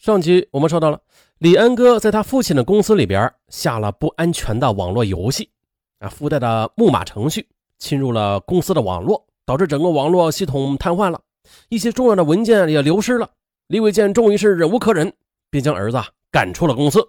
[0.00, 0.98] 上集我们说到了，
[1.40, 5.50] 李安哥在他父亲的公司里边下了不安全的网络游戏，
[5.98, 7.46] 啊，附带的木马程序
[7.76, 11.20] 侵入了公司的网络，导致整个网络系统瘫痪了，
[11.68, 13.28] 一些重要的文件也流失了。
[13.66, 15.12] 李伟健终于是忍无可忍，
[15.50, 17.06] 便将儿子赶出了公司。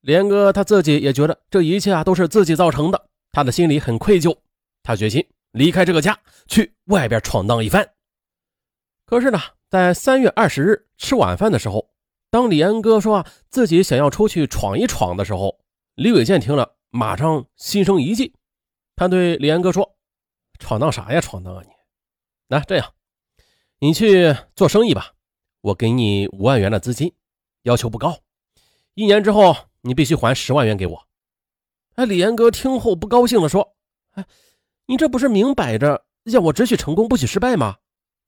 [0.00, 4.34] 李安哥他自己也觉得这一切啊都是自己造成的，他的心里很愧疚，
[4.82, 5.22] 他决心
[5.52, 7.86] 离开这个家，去外边闯荡一番。
[9.04, 9.38] 可是呢，
[9.68, 11.86] 在三月二十日吃晚饭的时候，
[12.30, 15.60] 当李安哥说啊自己想要出去闯一闯的时候，
[15.94, 18.34] 李伟健听了马上心生一计，
[18.94, 19.96] 他对李安哥说
[20.58, 21.70] ：“闯荡啥呀，闯荡啊你！
[22.48, 22.92] 那这样，
[23.78, 25.12] 你去做生意吧，
[25.60, 27.14] 我给你五万元的资金，
[27.62, 28.20] 要求不高，
[28.94, 31.06] 一年之后你必须还十万元给我。”
[31.96, 33.76] 哎，李岩哥听后不高兴地说
[34.12, 34.26] ：“哎，
[34.86, 37.76] 你这不是明摆着让我只许成功不许失败吗？”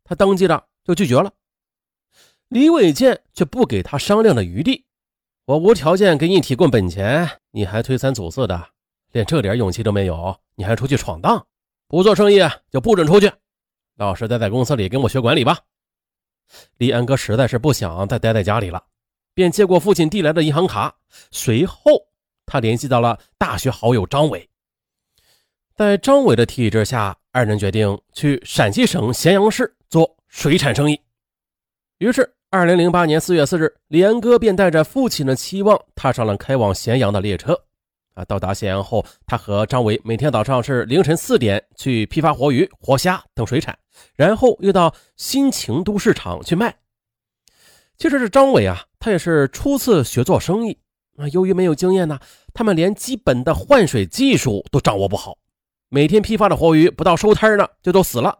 [0.04, 1.32] 他当即的就拒绝了。
[2.48, 4.86] 李伟健却不给他商量的余地，
[5.44, 8.70] 我无条件给你提供本钱，你还推三阻四的，
[9.12, 11.46] 连这点勇气都没有，你还出去闯荡？
[11.88, 12.38] 不做生意
[12.70, 13.30] 就不准出去，
[13.96, 15.58] 老实待在公司里跟我学管理吧。
[16.78, 18.82] 李安哥实在是不想再待在家里了，
[19.34, 20.96] 便接过父亲递来的银行卡，
[21.30, 22.08] 随后
[22.46, 24.48] 他联系到了大学好友张伟，
[25.74, 30.98] 在张伟的提议之下，二人决定去陕西省咸阳市做水产生意，
[31.98, 32.36] 于是。
[32.50, 37.52] 二零零八年四月四日，李安哥便带着父亲的期望踏上了开往咸阳的列车。
[38.14, 43.78] 啊，到达咸阳后，他和张伟每天早上是凌晨四点去批发活鱼、活虾等水产，
[44.16, 46.74] 然后又到新秦都市场去卖。
[47.98, 50.78] 其实这张伟啊，他也是初次学做生意
[51.18, 52.18] 啊，由于没有经验呢，
[52.54, 55.36] 他们连基本的换水技术都掌握不好。
[55.90, 58.38] 每天批发的活鱼不到收摊呢，就都死了。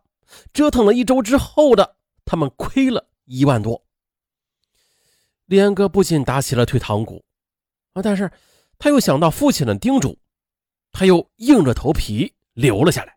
[0.55, 3.85] 折腾了一周之后的，他们亏了一万多。
[5.49, 7.25] 李安哥不禁打起了退堂鼓
[7.95, 8.03] 啊！
[8.03, 8.31] 但是
[8.79, 10.19] 他又想到父亲的叮嘱，
[10.93, 13.17] 他又硬着头皮留了下来。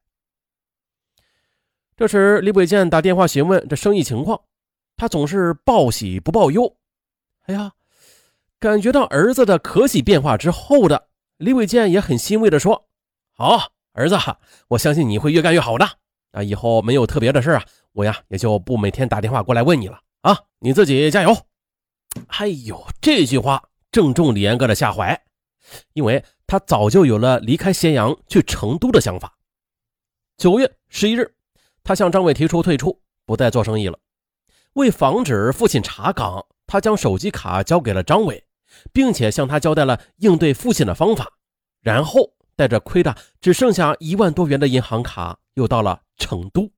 [1.97, 4.41] 这时，李伟健打电话询问这生意情况，
[4.95, 6.77] 他总是报喜不报忧。
[7.47, 7.73] 哎呀，
[8.59, 12.87] 感觉到儿子的可喜变化之后的李伟健也很欣慰的说
[13.35, 14.17] ：“好，儿子，
[14.69, 15.85] 我相信你会越干越好的
[16.31, 16.41] 啊！
[16.41, 20.39] 以后没有特别的事啊，我呀也就不每天打电话过来问你了啊！
[20.59, 21.35] 你自己加油。”
[22.27, 25.21] 哎呦，这句话正中李安哥的下怀，
[25.93, 29.37] 因为他早就有了离开咸阳去成都的想法。
[30.37, 31.35] 九月十一日，
[31.83, 33.99] 他向张伟提出退出，不再做生意了。
[34.73, 38.43] 为防止父亲查岗，他将手机卡交给了张伟，
[38.91, 41.31] 并且向他交代了应对父亲的方法。
[41.81, 46.71] 然后带着亏的只剩下一万多元的银行卡，又到了成都。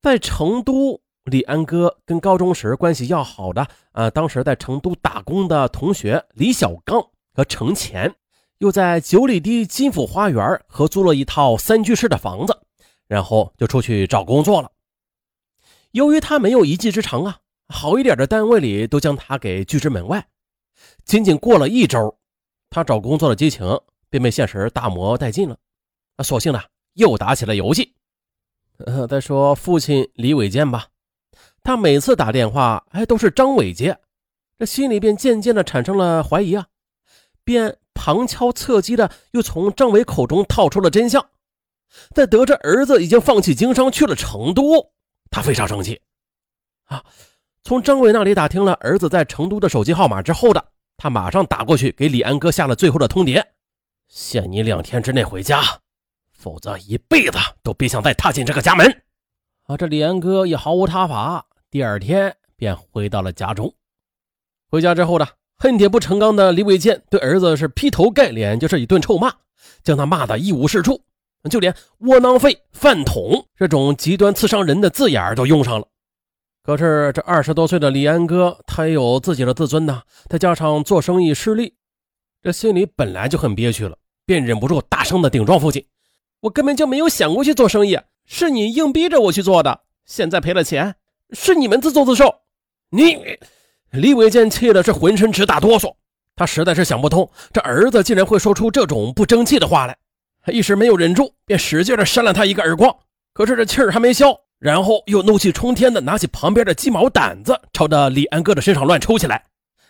[0.00, 1.02] 在成都。
[1.24, 7.00] 李安哥跟高中时关系要好的，呃，当时在成都打工的同学李小刚
[7.32, 8.12] 和程前，
[8.58, 12.58] 又在九里堤金府花园合租了一套三居室的房子，
[13.06, 14.70] 然后就出去找工作了。
[15.92, 20.26] 由于他没有一技之长啊，好一点的单位里都将他给拒之门外。
[21.04, 22.18] 仅仅过了一周，
[22.68, 25.56] 他找工作的激情便被现实大磨殆尽了，
[26.16, 26.60] 啊，索性呢
[26.94, 27.94] 又打起了游戏。
[28.78, 30.88] 呃， 再说父亲李伟健吧。
[31.62, 33.98] 他每次打电话，哎，都是张伟接，
[34.58, 36.66] 这心里便渐渐的产生了怀疑啊，
[37.44, 41.24] 便旁敲侧击的又从张伟口中套出了真相。
[42.14, 44.92] 在得知儿子已经放弃经商去了成都，
[45.30, 46.00] 他非常生气
[46.86, 47.04] 啊！
[47.64, 50.64] 从张伟那里打听了儿子在成都的手机号码之后的，
[50.96, 53.44] 他马上打过去给李安哥下了最后的通牒：
[54.08, 55.62] 限你两天之内回家，
[56.32, 59.02] 否则一辈子都别想再踏进这个家门。
[59.64, 61.46] 啊，这李安哥也毫无他法。
[61.72, 63.74] 第二天便回到了家中。
[64.68, 69.32] 回家之后呢，恨铁不成钢的李伟健对儿子是劈头盖脸就是一顿臭骂，
[69.82, 71.00] 将他骂得一无是处，
[71.48, 75.88] 就连窝囊废、饭桶这种极端刺伤人的字眼都用上了。
[76.62, 81.72] 可是这二十多岁的李安哥，他也有自己的自尊呐，再加上做生意失利，
[82.42, 83.96] 这心里本来就很憋屈了，
[84.26, 85.86] 便忍不住大声的顶撞父亲
[86.40, 90.96] ：“我根本就没有想过去做生意，是你硬逼着我去做的，现在赔了钱。”
[91.32, 92.34] 是你们自作自受！
[92.90, 93.18] 你
[93.90, 95.94] 李伟健气的是浑身直打哆嗦，
[96.36, 99.96] 他实在是想不通，这儿子竟然会说出这种不争气的话来。
[100.44, 102.94] 他一时没有忍住，便使劲的扇了他一个耳光。
[103.32, 109.42] 可是这气儿还没消，然后又怒气冲天的拿起旁边的鸡毛掸子，朝着李安哥的身上乱抽起来。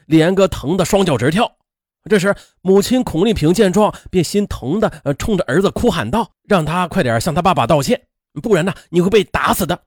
[0.07, 1.51] 李安哥疼得双脚直跳。
[2.11, 8.01] 这时，母亲孔丽萍见状，便心疼的呃冲着儿子哭喊道：“让他快点向他爸爸道歉，
[8.43, 9.79] 不然呢，你会被打死的。”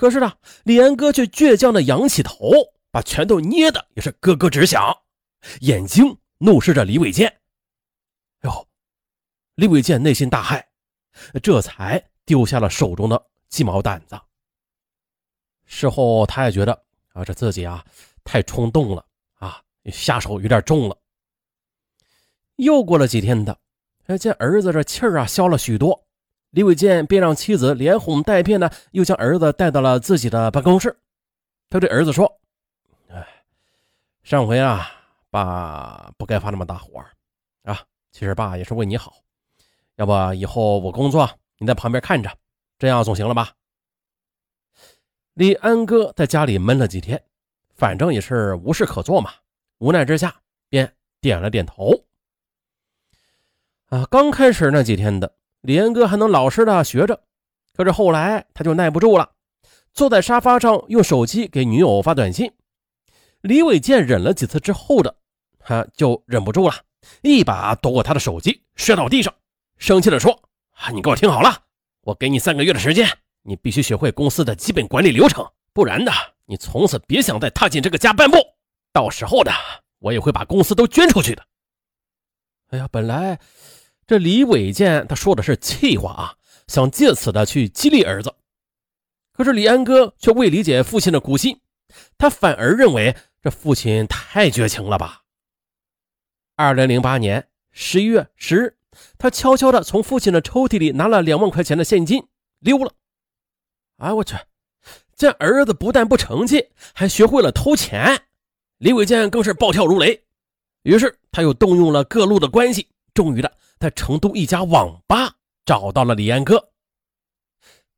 [0.00, 0.32] 可是呢，
[0.64, 2.52] 李安哥却倔强的仰起头，
[2.90, 4.96] 把拳头捏的也是咯咯直响，
[5.60, 7.30] 眼睛怒视着李伟健。
[8.44, 8.66] 哟，
[9.56, 10.64] 李伟健内心大骇，
[11.42, 14.18] 这才丢下了手中的鸡毛掸子。
[15.66, 16.72] 事后他也觉得
[17.12, 17.84] 啊，这自己啊
[18.24, 19.04] 太冲动了
[19.34, 19.62] 啊，
[19.92, 20.96] 下手有点重了。
[22.56, 23.60] 又过了几天的，
[24.18, 26.06] 见儿子这气儿啊消了许多，
[26.50, 30.98] 李伟健便让妻子连哄带骗的又将儿子带到了自己的办公室。
[31.68, 32.40] 他对儿子说
[33.08, 33.26] ：“哎，
[34.22, 34.90] 上回啊，
[35.30, 37.04] 爸不该发那么大火
[37.62, 37.80] 啊。
[38.10, 39.14] 其实爸也是为你好，
[39.94, 42.36] 要不以后我工作你在旁边看着，
[42.78, 43.52] 这样总行了吧？”
[45.34, 47.22] 李安哥在家里闷了几天，
[47.76, 49.32] 反正也是无事可做嘛，
[49.78, 52.04] 无奈之下便点了点头。
[53.86, 55.32] 啊，刚开始那几天的
[55.62, 57.22] 李安哥还能老实的学着，
[57.74, 59.30] 可是后来他就耐不住了。
[59.92, 62.52] 坐在沙发上用手机给女友发短信，
[63.40, 65.16] 李伟健忍了几次之后的，
[65.58, 66.74] 他就忍不住了，
[67.22, 69.34] 一把夺过他的手机，摔到地上，
[69.78, 70.40] 生气地说：“，
[70.94, 71.64] 你给我听好了，
[72.02, 73.08] 我给你三个月的时间，
[73.42, 76.12] 你必须学会公司的基本管理流程，不然的，
[76.46, 78.38] 你从此别想再踏进这个家半步。
[78.92, 79.52] 到时候的，
[79.98, 81.44] 我也会把公司都捐出去的。”
[82.70, 83.38] 哎呀，本来
[84.10, 86.34] 这李伟健他说的是气话啊，
[86.66, 88.34] 想借此的去激励儿子。
[89.32, 91.60] 可是李安哥却未理解父亲的苦心，
[92.18, 95.22] 他反而认为这父亲太绝情了吧。
[96.56, 98.76] 二零零八年十一月十日，
[99.16, 102.20] 他悄悄的从父亲的抽屉里拿了两万块钱的现金
[102.58, 102.92] 溜了。
[103.98, 104.34] 哎，我去！
[105.14, 108.20] 见儿子不但不成器，还学会了偷钱，
[108.78, 110.20] 李伟健更是暴跳如雷。
[110.82, 115.34] 于是他又动用了各路的关系，终于的在成都一家网吧
[115.64, 116.68] 找到了李安哥。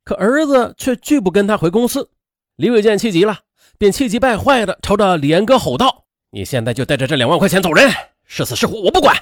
[0.05, 2.09] 可儿子却拒不跟他回公司，
[2.57, 3.41] 李伟健气急了，
[3.79, 7.91] 便气急败坏的朝着李安哥吼道：“你现在就带着这两万块钱走人，
[8.25, 9.17] 是死是活我不管，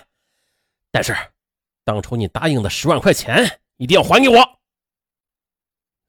[0.90, 1.16] 但是
[1.82, 4.36] 当初你答应的十万块钱一定要还给我。”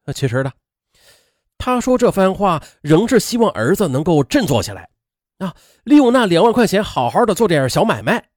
[0.04, 0.52] 那其实呢，
[1.58, 4.90] 他说这番话仍是希望儿子能够振作起来，
[5.38, 8.30] 啊，利用那两万块钱好好的做点小买卖。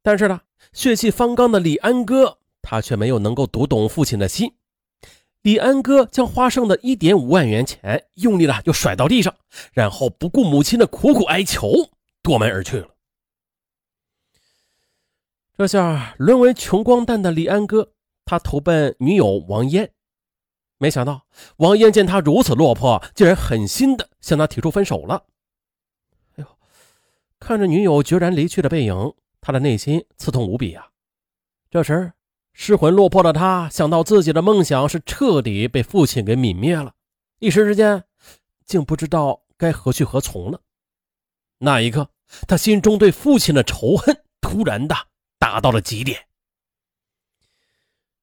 [0.00, 0.40] 但是呢，
[0.72, 4.54] 血气方刚的李安哥他却没有能够读懂父亲的心。
[5.42, 9.34] 李安哥将花剩的一点五万元钱用力的就甩到地上，
[9.72, 11.90] 然后不顾母亲的苦苦哀求，
[12.22, 12.88] 夺门而去了。
[15.56, 17.92] 这下沦为穷光蛋的李安哥，
[18.24, 19.90] 他投奔女友王嫣，
[20.76, 21.24] 没想到
[21.56, 25.24] 王嫣见他如此落魄，竟然狠心的向他提出分手了。
[26.36, 26.46] 哎呦，
[27.38, 30.88] 看着女友决然离去的背影，他的内心刺痛无比啊！
[31.70, 32.12] 这时。
[32.60, 36.92] 失魂落魄的他想到自己的梦想是彻底被父亲给泯灭了，
[37.38, 38.02] 一时之间
[38.64, 40.60] 竟不知道该何去何从了。
[41.58, 42.10] 那一刻，
[42.48, 44.96] 他心中对父亲的仇恨突然的
[45.38, 46.26] 达到了极点。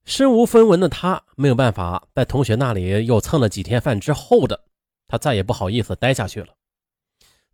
[0.03, 4.65] 身无分文的他没有办法在同学那里又蹭了几天饭之后的，
[5.07, 6.55] 他再也不好意思待下去了。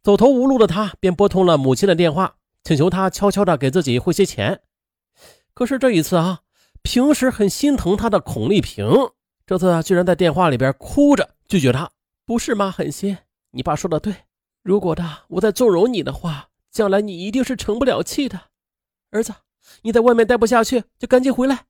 [0.02, 4.62] 走投无路的他便拨通了母亲的电话，请求他悄悄的给自己汇些钱。
[5.54, 6.42] 可是这一次啊。
[6.84, 8.84] 平时很心疼他的孔丽萍，
[9.46, 11.92] 这次居然在电话里边哭着拒绝他。
[12.26, 13.20] 不是妈狠心，
[13.52, 14.12] 你爸说的对。
[14.64, 18.42] 如果的我再纵容你的话，将来你一定是成不了气的。
[19.12, 19.32] 儿子，
[19.84, 21.66] 你在外面待不下去，就赶紧回来。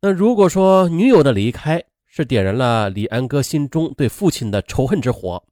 [0.00, 5.44] 那如果说女友的离开是点燃了李安哥心中对父亲的仇恨之火，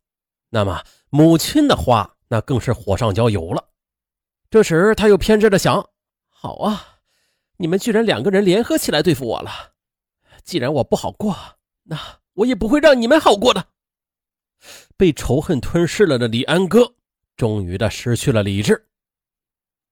[0.48, 3.62] 那么母亲的话那更是火上浇油了。
[4.48, 5.90] 这时他又偏执的想：
[6.30, 6.86] 好啊。
[7.58, 9.50] 你们居然两个人联合起来对付我了！
[10.44, 11.36] 既然我不好过，
[11.82, 11.98] 那
[12.32, 13.66] 我也不会让你们好过的。
[14.96, 16.94] 被仇恨吞噬了的李安哥，
[17.36, 18.86] 终于的失去了理智。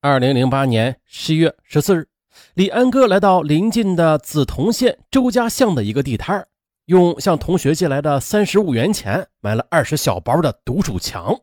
[0.01, 2.09] 二零零八年十月十四日，
[2.55, 6.47] 李安哥来到临近的梓潼县周家巷的一个地摊
[6.85, 11.39] 用向同学借来的三十五元钱买了二十小包的毒鼠强。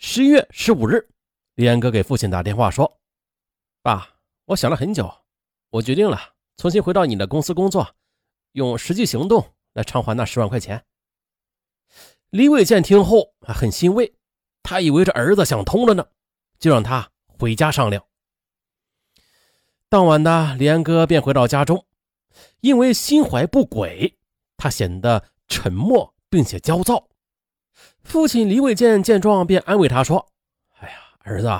[0.00, 1.08] 十一月十五日，
[1.56, 3.00] 李安哥给父亲打电话说
[3.82, 4.14] ：“爸。”
[4.46, 5.12] 我想了很久，
[5.70, 7.96] 我决定了重新回到你的公司工作，
[8.52, 10.86] 用实际行动来偿还那十万块钱。
[12.30, 14.14] 李伟健听后很欣慰，
[14.62, 16.06] 他以为这儿子想通了呢，
[16.60, 18.06] 就让他回家商量。
[19.88, 21.84] 当晚的李安哥便回到家中，
[22.60, 24.16] 因为心怀不轨，
[24.56, 27.07] 他显得沉默并且焦躁。
[28.02, 30.28] 父亲李伟健见状便安慰他说
[30.80, 31.50] ：“哎呀，儿子，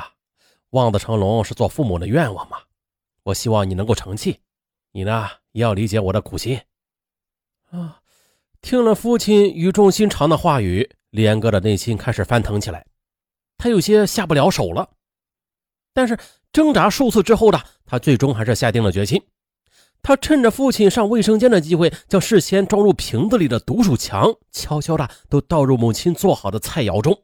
[0.71, 2.59] 望子成龙是做父母的愿望嘛。”
[3.25, 4.41] 我希望你能够成器，
[4.93, 6.61] 你呢也要理解我的苦心。
[7.71, 8.01] 啊！
[8.63, 12.87] 听了父亲语重心长的话语，李安哥的内心开始翻腾起来，
[13.59, 14.91] 他有些下不了手了。
[15.93, 16.19] 但是
[16.51, 19.23] 挣扎数次之后呢，他最终还是下定了决心。
[20.03, 27.23] 他趁着父亲上卫生间的机会，将事先装入瓶子里的毒鼠强悄悄的都倒入母亲做好的菜肴中，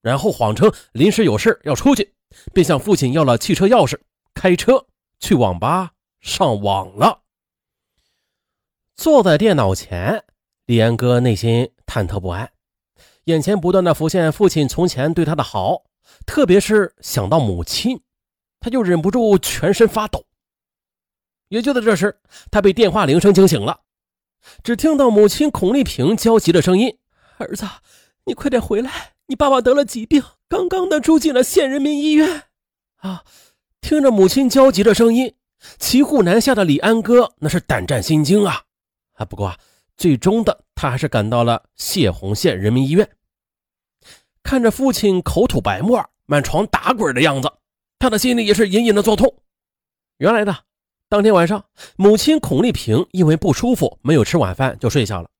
[0.00, 2.14] 然后谎称临时有事要出去，
[2.54, 3.98] 便向父亲要了汽车钥匙，
[4.32, 4.86] 开车
[5.18, 7.20] 去网吧上网了。
[8.96, 10.24] 坐在电脑前，
[10.66, 12.50] 李安哥内心忐忑不安，
[13.24, 15.82] 眼前不断的浮现父亲从前对他的好，
[16.24, 18.00] 特别是想到母亲，
[18.60, 20.24] 他就忍不住全身发抖。
[21.48, 22.18] 也就在这时，
[22.50, 23.80] 他被电话铃声惊醒了。
[24.62, 26.98] 只听到母亲孔丽萍焦急的声音
[27.38, 27.66] ：“儿子，
[28.24, 29.14] 你快点回来！
[29.26, 32.42] 你爸爸得了疾病，刚刚的住进了县人民医院。”
[33.00, 33.24] 啊！
[33.80, 35.34] 听着母亲焦急的声音，
[35.78, 38.62] 骑虎难下的李安哥那是胆战心惊啊！
[39.14, 39.58] 啊，不过啊，
[39.96, 43.08] 最终的他还是赶到了谢洪县人民医院。
[44.42, 47.50] 看着父亲口吐白沫、满床打滚的样子，
[47.98, 49.42] 他的心里也是隐隐的作痛。
[50.18, 50.58] 原来呢。
[51.08, 51.64] 当天晚上，
[51.96, 55.30] 母亲孔丽萍因为不舒服，没有吃晚饭就睡下了。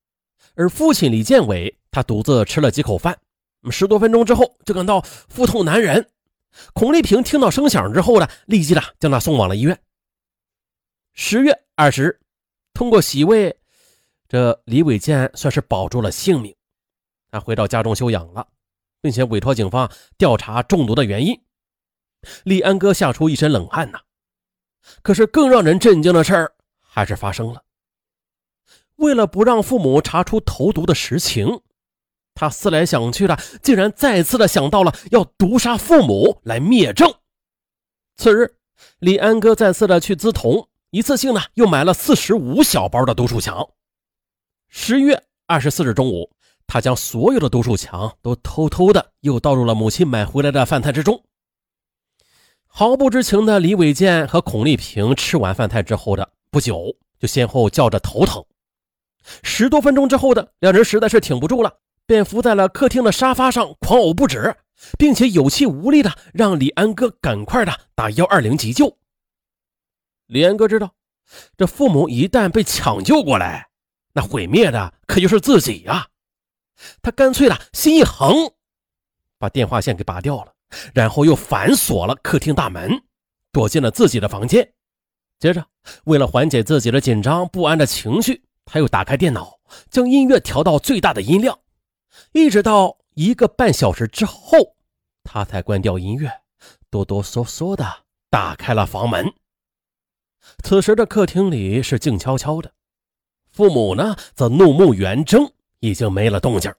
[0.54, 3.18] 而父亲李建伟，他独自吃了几口饭，
[3.70, 6.08] 十多分钟之后就感到腹痛难忍。
[6.72, 9.76] 孔丽萍听到声响之后呢，立即的将他送往了医院。
[11.12, 12.20] 十月二十日，
[12.72, 13.56] 通过洗胃，
[14.28, 16.54] 这李伟建算是保住了性命。
[17.32, 18.46] 他回到家中休养了，
[19.00, 21.40] 并且委托警方调查中毒的原因。
[22.44, 23.98] 李安哥吓出一身冷汗呐。
[25.02, 27.62] 可是，更让人震惊的事儿还是发生了。
[28.96, 31.60] 为了不让父母查出投毒的实情，
[32.34, 37.12] 他思来想去的，竟然再次的想到了要毒杀父母来灭证。
[38.16, 38.56] 次日，
[38.98, 43.68] 李安哥再次的去资同，一次性呢又买了四十五小包的毒鼠强。
[44.68, 46.30] 十月二十四日中午，
[46.66, 51.24] 他将所有的毒鼠强都偷偷的又倒入了母亲买回来的饭菜之中。
[52.76, 58.44] 毫不知情的李伟健和孔丽萍吃完饭菜之后的不久，就先后叫着头疼。
[59.44, 61.72] 十多分钟之后的两人实在是挺不住了，
[62.04, 64.56] 便伏在了客厅的沙发上狂呕不止，
[64.98, 68.98] 并且有气无力的让李安哥赶快的打幺二零急救。
[70.26, 70.96] 李安哥知道，
[71.56, 73.68] 这父母一旦被抢救过来，
[74.14, 76.08] 那毁灭的可就是自己呀。
[77.00, 78.52] 他干脆的心一横，
[79.38, 80.53] 把电话线给拔掉了。
[80.94, 83.02] 然后又反锁了客厅大门，
[83.52, 84.72] 躲进了自己的房间。
[85.38, 85.66] 接着，
[86.04, 89.58] 为了缓解自己的紧张不安的情绪，他又打开电脑，
[89.90, 91.58] 将音乐调到最大的音量。
[92.32, 94.76] 一直到一个半小时之后，
[95.22, 96.30] 他才关掉音乐，
[96.88, 99.34] 哆哆嗦嗦的打开了房门。
[100.62, 102.72] 此时的客厅里是静悄悄的，
[103.50, 106.72] 父母呢则怒目圆睁，已经没了动静。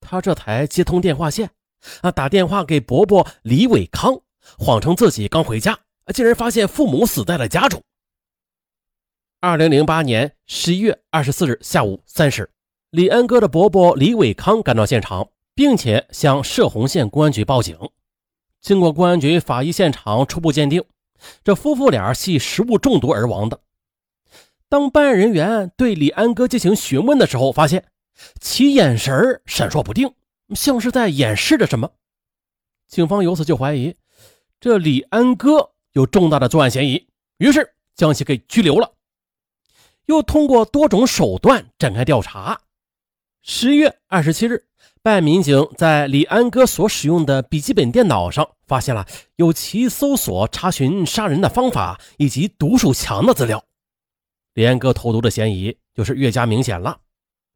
[0.00, 1.50] 他这才接通电话线。
[2.00, 2.10] 啊！
[2.10, 4.20] 打电话给伯伯李伟康，
[4.58, 5.78] 谎称自己刚回家，
[6.14, 7.82] 竟然发现父母死在了家中。
[9.40, 12.50] 二零零八年十一月二十四日下午三时，
[12.90, 17.78] 李安哥的伯伯李伟康赶到现场，并且向涉洪县公安局报警。
[18.62, 20.82] 经过公安局法医现场初步鉴定，
[21.42, 23.60] 这夫妇俩系食物中毒而亡的。
[24.70, 27.84] 当办案人员对李安哥进行询问的时候，发现
[28.40, 30.14] 其眼神闪烁不定。
[30.54, 31.92] 像是在掩饰着什么，
[32.86, 33.96] 警方由此就怀疑
[34.60, 37.08] 这李安哥有重大的作案嫌疑，
[37.38, 38.92] 于是将其给拘留了。
[40.06, 42.60] 又通过多种手段展开调查。
[43.42, 44.66] 十月二十七日，
[45.02, 53.64] 办案民警在李安哥所使用的笔记本电脑上发现了有其搜索查询杀人的方法以及毒鼠强的资料，
[54.52, 57.00] 李安哥投毒的嫌疑就是越加明显了。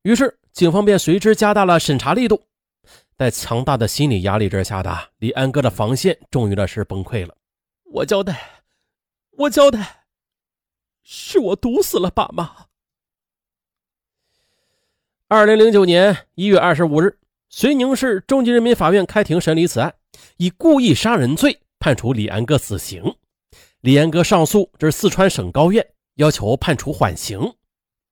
[0.02, 2.42] 于是警方便随之加大了审查力度。
[3.19, 7.37] 在强大的心理压力之下的李安哥的防线终于的是崩溃了。
[7.93, 8.63] 我交代，
[9.33, 10.05] 我交代，
[11.03, 12.67] 是我毒死了爸妈。
[15.27, 19.93] 二零零九年一月二十五日，遂宁市中级人民法院开庭审理此案，
[20.37, 23.03] 以故意杀人罪判处李安哥死刑。
[23.81, 25.85] 李安哥上诉至四川省高院，
[26.15, 27.53] 要求判处缓刑。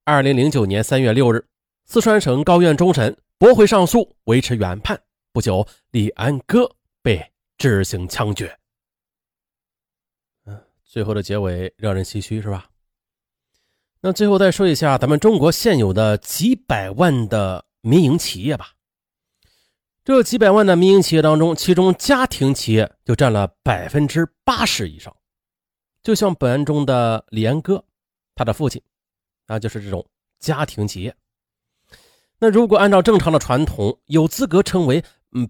[0.05, 1.47] 二零零九年三月六日，
[1.87, 3.17] 四川省高院终审。
[3.39, 4.99] 驳回上诉，维持原判。
[5.31, 8.59] 不久，李安哥被执行枪决。
[10.47, 12.71] 嗯，最后的结尾让人唏嘘，是吧？
[14.01, 18.73] 那最后再说一下咱们中国现有的几百万的民营企业吧。
[20.03, 25.15] 这几百万的民营企业当中，其中家庭企业就占了百分之八十以上。
[26.03, 27.85] 就像本案中的李安哥，
[28.35, 28.83] 他的父亲，
[29.47, 31.15] 那就是这种家庭企业。
[32.39, 35.03] 那如果按照正常的传统，有资格成为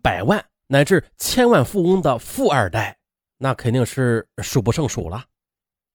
[0.03, 2.97] 百万乃至千万富翁的富二代，
[3.39, 5.25] 那肯定是数不胜数了。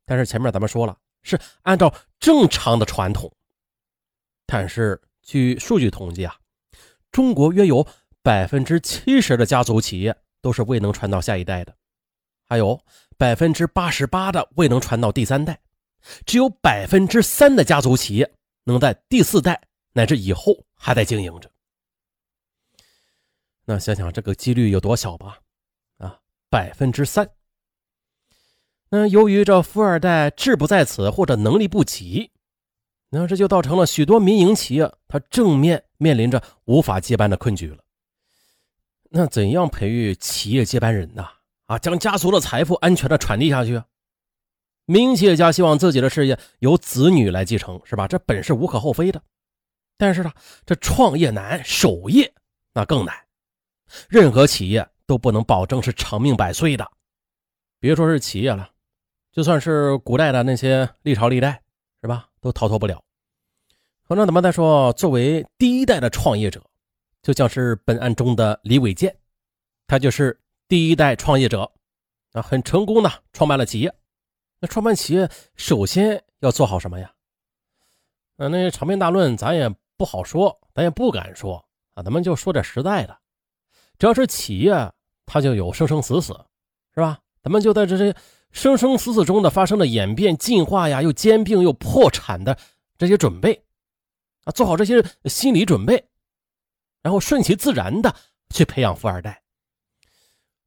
[0.05, 3.31] 但是前面咱们说了，是按照正常的传统。
[4.45, 6.35] 但是据数据统计啊，
[7.11, 7.87] 中国约有
[8.21, 11.73] 百分之七十的家族企业都是未能传到下一代的，
[12.49, 12.77] 还有
[13.17, 15.61] 百分之八十八的未能传到第三代，
[16.25, 18.33] 只有百分之三的家族企业
[18.65, 19.61] 能在第四代
[19.93, 21.51] 乃至以后还在经营着。
[23.65, 25.39] 那想想这个几率有多小吧？
[25.97, 26.19] 啊，
[26.49, 27.29] 百分之三。
[28.89, 32.31] 那由于这富二代志不在此或者能力不及，
[33.09, 37.77] 那这就造成了许多民营企业它正面面临着无法接班的困局了。
[39.11, 41.25] 那怎样培育企业接班人呢？
[41.67, 43.81] 啊，将家族的财富安全的传递下去。
[44.85, 48.07] 民营企业家希望自己的事业由子女来继承，是吧？
[48.07, 49.21] 这本是无可厚非的。
[50.01, 50.33] 但是呢，
[50.65, 52.33] 这创业难，守业
[52.73, 53.15] 那更难。
[54.09, 56.91] 任何企业都不能保证是长命百岁的，
[57.79, 58.67] 别说是企业了。
[59.31, 61.61] 就算是古代的那些历朝历代，
[62.01, 62.27] 是吧？
[62.39, 62.99] 都逃脱不了。
[64.05, 66.63] 反正咱们再说，作为第一代的创业者，
[67.21, 69.15] 就像是本案中的李伟建，
[69.85, 71.71] 他就是第一代创业者，
[72.31, 73.93] 啊，很成功的创办了企业。
[74.59, 77.13] 那创办企业首先要做好什么呀？
[78.37, 82.01] 啊，那些长篇大论咱也不好说，咱也不敢说啊。
[82.01, 83.15] 咱们就说点实在的，
[83.99, 84.91] 只要是企业，
[85.27, 86.33] 它就有生生死死，
[86.95, 87.19] 是吧？
[87.43, 88.15] 咱们就在这些。
[88.51, 92.57] 生生死死中的发生的演变、进化呀，又兼并又破产的
[92.97, 93.63] 这些准备
[94.43, 96.03] 啊，做好这些心理准备，
[97.03, 98.13] 然后顺其自然的
[98.49, 99.41] 去培养富二代。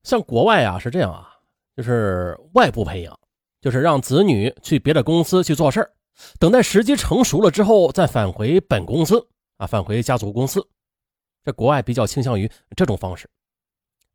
[0.05, 1.29] 像国外啊是这样啊，
[1.77, 3.19] 就是外部培养，
[3.61, 5.81] 就是让子女去别的公司去做事
[6.39, 10.67] 等待时机成熟了之后再返回本公司啊，返回家族公司。
[11.45, 13.29] 这国外比较倾向于这种方式。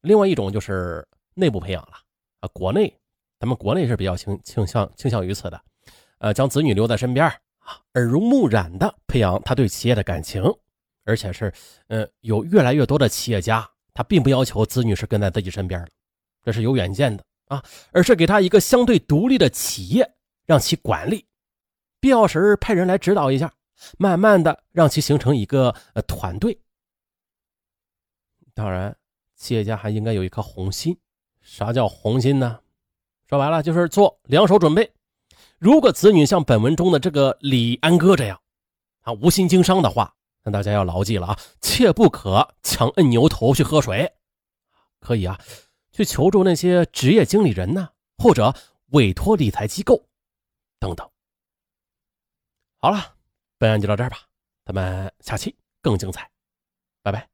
[0.01, 1.93] 另外一种就是内部培养了
[2.39, 2.93] 啊，国内。
[3.39, 5.61] 咱们国内是比较倾倾向倾向于此的，
[6.17, 7.25] 呃，将子女留在身边
[7.59, 10.43] 啊，耳濡目染的培养他对企业的感情，
[11.05, 11.49] 而且是，
[11.87, 15.89] 呃，有越来越多的企业家，他并不要求子女是跟在自己身边，
[16.43, 20.05] 这是有远见的啊，而是给他一个相对独立的企业，
[20.45, 21.25] 让其管理，
[21.99, 23.53] 必要时派人来指导一下，
[23.97, 26.59] 慢慢的让其形成一个呃团队。
[28.53, 28.95] 当然，
[29.35, 30.97] 企业家还应该有一颗红心，
[31.41, 32.59] 啥叫红心呢？
[33.27, 34.91] 说白了就是做两手准备。
[35.59, 38.41] 如果子女像本文中的这个李安哥这样，
[39.01, 44.13] 啊无心经商的话，那大家要牢记了啊，切不可强摁牛头去喝水。
[44.99, 45.39] 可以啊，
[45.91, 48.53] 去求助那些职业经理人呢，或者
[48.87, 50.03] 委托理财机构
[50.79, 51.09] 等等。
[52.81, 53.17] 好了，
[53.57, 54.19] 本案就到这儿吧，
[54.63, 56.31] 咱们下期更精彩，
[57.03, 57.27] 拜拜。